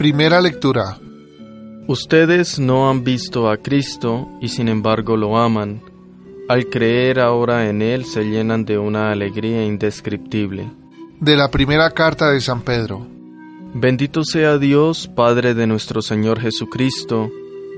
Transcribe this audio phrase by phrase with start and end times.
[0.00, 0.98] Primera lectura.
[1.86, 5.82] Ustedes no han visto a Cristo y sin embargo lo aman.
[6.48, 10.70] Al creer ahora en Él se llenan de una alegría indescriptible.
[11.20, 13.06] De la primera carta de San Pedro.
[13.74, 17.30] Bendito sea Dios, Padre de nuestro Señor Jesucristo,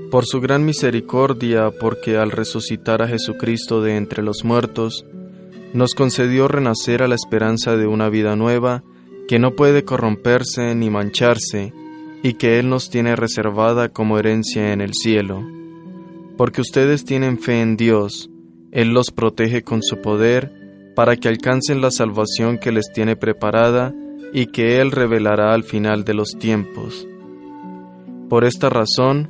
[0.09, 5.05] por su gran misericordia, porque al resucitar a Jesucristo de entre los muertos,
[5.73, 8.81] nos concedió renacer a la esperanza de una vida nueva
[9.27, 11.73] que no puede corromperse ni mancharse,
[12.23, 15.45] y que Él nos tiene reservada como herencia en el cielo.
[16.37, 18.29] Porque ustedes tienen fe en Dios,
[18.71, 20.51] Él los protege con su poder,
[20.95, 23.93] para que alcancen la salvación que les tiene preparada
[24.31, 27.05] y que Él revelará al final de los tiempos.
[28.29, 29.29] Por esta razón,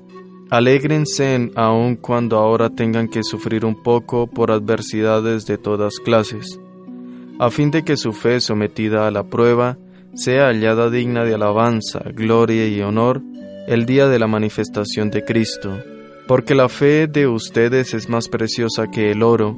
[0.51, 6.59] alégrense aun cuando ahora tengan que sufrir un poco por adversidades de todas clases,
[7.39, 9.77] a fin de que su fe sometida a la prueba
[10.15, 13.21] sea hallada digna de alabanza, gloria y honor
[13.67, 15.79] el día de la manifestación de Cristo,
[16.27, 19.57] porque la fe de ustedes es más preciosa que el oro,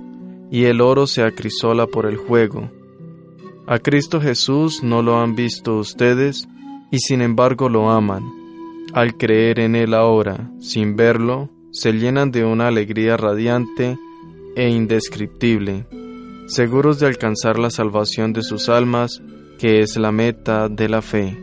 [0.52, 2.70] y el oro se acrisola por el juego.
[3.68, 6.48] A Cristo Jesús no lo han visto ustedes,
[6.92, 8.24] y sin embargo lo aman.
[8.94, 13.98] Al creer en Él ahora, sin verlo, se llenan de una alegría radiante
[14.56, 15.86] e indescriptible,
[16.48, 19.22] seguros de alcanzar la salvación de sus almas,
[19.60, 21.38] que es la meta de la fe.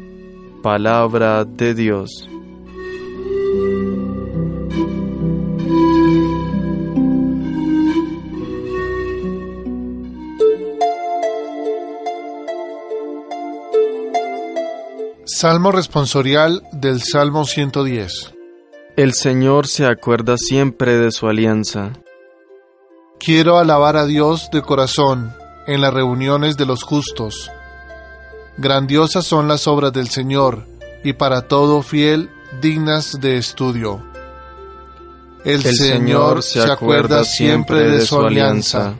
[0.62, 2.28] Palabra de Dios.
[15.24, 18.34] Salmo responsorial del Salmo 110.
[18.96, 21.94] El Señor se acuerda siempre de su alianza.
[23.18, 25.34] Quiero alabar a Dios de corazón
[25.66, 27.50] en las reuniones de los justos.
[28.58, 30.66] Grandiosas son las obras del Señor,
[31.04, 32.30] y para todo fiel,
[32.60, 34.02] dignas de estudio.
[35.44, 38.94] El, El Señor se acuerda siempre de su alianza.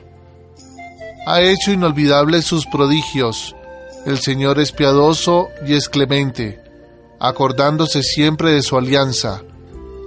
[1.25, 3.55] Ha hecho inolvidables sus prodigios.
[4.05, 6.59] El Señor es piadoso y es clemente,
[7.19, 9.41] acordándose siempre de su alianza.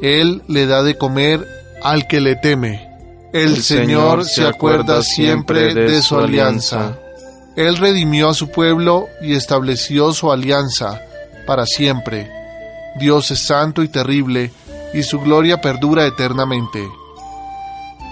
[0.03, 1.47] Él le da de comer
[1.83, 2.91] al que le teme.
[3.33, 6.99] El, Señor se acuerda siempre de su alianza.
[7.57, 11.01] Él redimió a su pueblo y estableció su alianza
[11.47, 12.31] para siempre.
[12.99, 14.53] Dios es santo y terrible,
[14.93, 16.87] y su gloria perdura eternamente.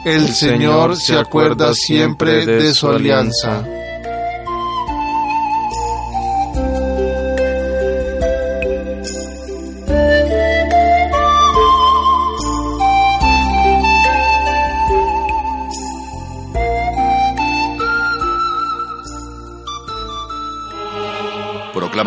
[0.04, 3.64] El, Señor se acuerda siempre de su alianza.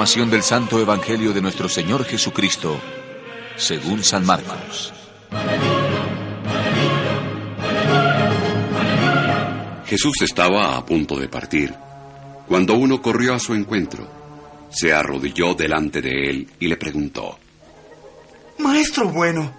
[0.08, 2.80] Proclamación del Santo Evangelio de nuestro Señor Jesucristo,
[3.58, 4.94] según San Marcos.
[9.86, 11.76] Jesús estaba a punto de partir,
[12.48, 14.10] cuando uno corrió a su encuentro,
[14.70, 17.38] se arrodilló delante de él y le preguntó,
[18.60, 19.54] Maestro bueno,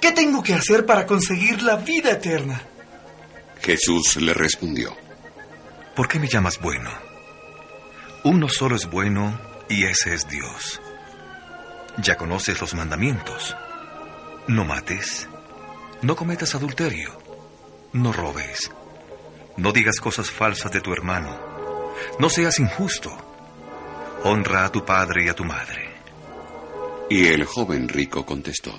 [0.00, 2.62] ¿qué tengo que hacer para conseguir la vida eterna?
[3.60, 4.96] Jesús le respondió,
[5.94, 6.88] ¿Por qué me llamas bueno?
[8.24, 10.80] Uno solo es bueno y ese es Dios.
[11.98, 13.56] Ya conoces los mandamientos.
[14.48, 15.28] No mates.
[16.02, 17.18] No cometas adulterio.
[17.92, 18.70] No robes.
[19.56, 21.38] No digas cosas falsas de tu hermano.
[22.18, 23.10] No seas injusto.
[24.24, 25.94] Honra a tu padre y a tu madre.
[27.08, 28.72] y el joven rico contestó,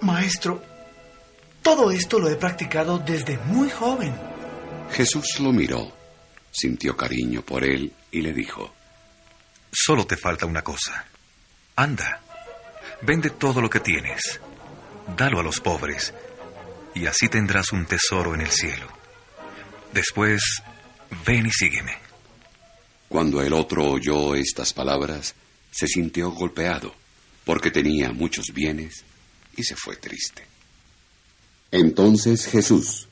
[0.00, 0.60] Maestro,
[1.62, 4.12] todo esto lo he practicado desde muy joven.
[4.90, 5.92] Jesús lo miró,
[6.50, 8.72] sintió cariño por él y le dijo,
[9.72, 11.06] Solo te falta una cosa.
[11.76, 12.20] Anda,
[13.00, 14.38] vende todo lo que tienes,
[15.16, 16.12] dalo a los pobres,
[16.94, 18.86] y así tendrás un tesoro en el cielo.
[19.94, 20.62] Después,
[21.24, 21.96] ven y sígueme.
[23.08, 25.34] Cuando el otro oyó estas palabras,
[25.70, 26.94] se sintió golpeado,
[27.44, 29.04] porque tenía muchos bienes,
[29.56, 30.46] y se fue triste.
[31.70, 33.08] Entonces Jesús,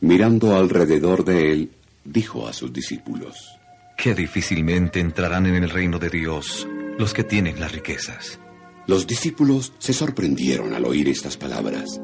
[0.00, 1.72] mirando alrededor de él,
[2.04, 3.59] dijo a sus discípulos,
[4.02, 6.66] Qué difícilmente entrarán en el reino de Dios
[6.98, 8.40] los que tienen las riquezas.
[8.86, 12.00] Los discípulos se sorprendieron al oír estas palabras,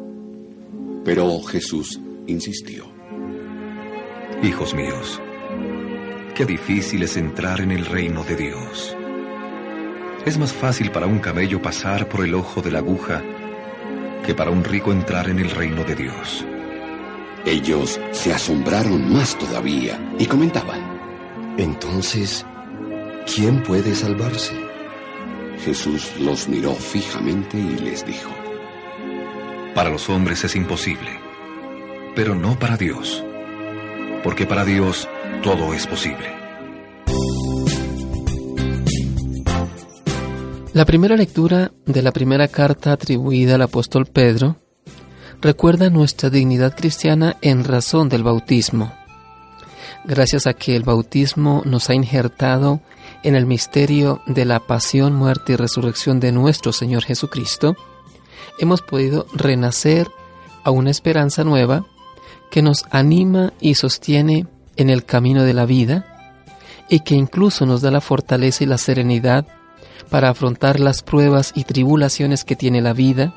[1.07, 2.85] pero Jesús insistió.
[4.43, 5.23] Hijos míos,
[6.35, 8.95] qué difícil es entrar en el reino de Dios.
[10.27, 13.23] Es más fácil para un camello pasar por el ojo de la aguja
[14.27, 16.45] que para un rico entrar en el reino de Dios.
[17.47, 20.96] Ellos se asombraron más todavía y comentaban.
[21.58, 22.44] Entonces,
[23.35, 24.55] ¿quién puede salvarse?
[25.64, 28.31] Jesús los miró fijamente y les dijo.
[29.75, 31.11] Para los hombres es imposible,
[32.14, 33.25] pero no para Dios,
[34.23, 35.08] porque para Dios
[35.43, 36.37] todo es posible.
[40.75, 44.56] La primera lectura de la primera carta atribuida al apóstol Pedro
[45.41, 48.93] recuerda nuestra dignidad cristiana en razón del bautismo.
[50.08, 52.81] Gracias a que el bautismo nos ha injertado
[53.25, 57.75] en el misterio de la pasión, muerte y resurrección de nuestro Señor Jesucristo,
[58.61, 60.08] hemos podido renacer
[60.62, 61.87] a una esperanza nueva
[62.53, 66.06] que nos anima y sostiene en el camino de la vida
[66.88, 69.44] y que incluso nos da la fortaleza y la serenidad
[70.09, 73.35] para afrontar las pruebas y tribulaciones que tiene la vida,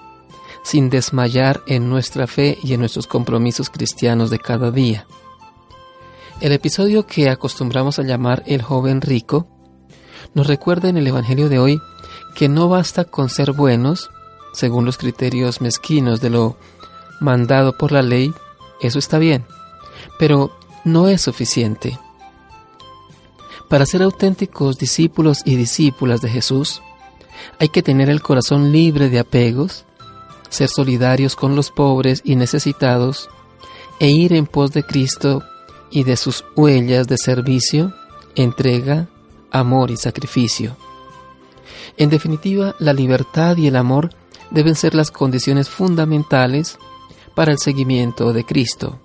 [0.64, 5.08] sin desmayar en nuestra fe y en nuestros compromisos cristianos de cada día.
[6.42, 9.46] El episodio que acostumbramos a llamar el joven rico
[10.34, 11.82] nos recuerda en el Evangelio de hoy
[12.34, 14.10] que no basta con ser buenos,
[14.54, 16.56] según los criterios mezquinos de lo
[17.20, 18.34] mandado por la ley,
[18.80, 19.44] eso está bien,
[20.18, 22.00] pero no es suficiente.
[23.68, 26.82] Para ser auténticos discípulos y discípulas de Jesús,
[27.60, 29.84] hay que tener el corazón libre de apegos,
[30.50, 33.30] ser solidarios con los pobres y necesitados,
[34.00, 35.44] e ir en pos de Cristo
[35.92, 37.94] y de sus huellas de servicio,
[38.36, 39.08] entrega,
[39.52, 40.76] amor y sacrificio.
[41.98, 44.10] En definitiva, la libertad y el amor
[44.52, 46.78] deben ser las condiciones fundamentales
[47.36, 49.00] para el seguimiento de Cristo.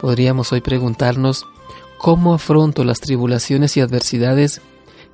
[0.00, 1.46] Podríamos hoy preguntarnos
[1.98, 4.60] ¿Cómo afronto las tribulaciones y adversidades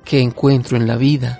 [0.03, 1.39] que encuentro en la vida?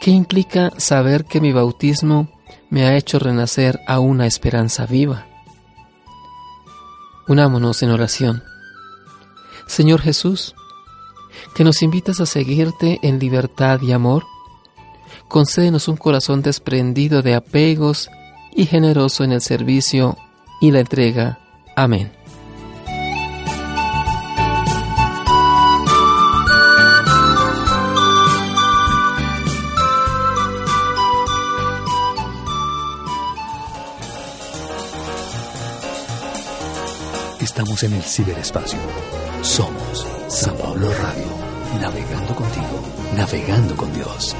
[0.00, 2.28] ¿Qué implica saber que mi bautismo
[2.70, 5.26] me ha hecho renacer a una esperanza viva?
[7.28, 8.42] Unámonos en oración.
[9.66, 10.54] Señor Jesús,
[11.54, 14.24] que nos invitas a seguirte en libertad y amor,
[15.28, 18.08] concédenos un corazón desprendido de apegos
[18.54, 20.16] y generoso en el servicio
[20.60, 21.38] y la entrega.
[21.74, 22.12] Amén.
[37.46, 38.80] Estamos en el ciberespacio.
[39.40, 42.82] Somos San Pablo Radio, navegando contigo,
[43.16, 44.34] navegando con Dios.